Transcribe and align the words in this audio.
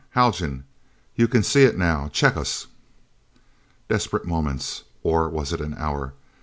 Haljan, 0.17 0.63
you 1.15 1.27
can 1.27 1.43
see 1.43 1.61
it 1.65 1.77
now! 1.77 2.07
Check 2.07 2.35
us!" 2.35 2.65
Desperate 3.87 4.25
moments. 4.25 4.81
Or 5.03 5.29
was 5.29 5.53
it 5.53 5.61
an 5.61 5.75
hour? 5.77 6.15